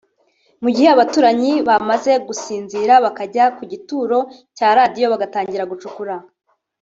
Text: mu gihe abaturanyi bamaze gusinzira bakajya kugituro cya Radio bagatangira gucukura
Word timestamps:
mu 0.63 0.69
gihe 0.75 0.87
abaturanyi 0.91 1.51
bamaze 1.67 2.11
gusinzira 2.27 2.93
bakajya 3.05 3.45
kugituro 3.57 4.17
cya 4.57 4.67
Radio 4.79 5.05
bagatangira 5.13 5.69
gucukura 5.71 6.15